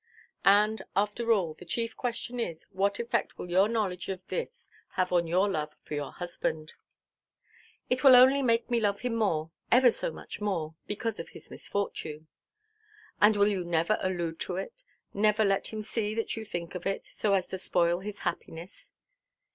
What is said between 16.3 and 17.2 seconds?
you think of it,